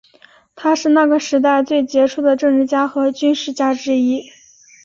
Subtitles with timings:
[0.55, 4.31] 他是那个时代最杰出的政治家和军事家之一。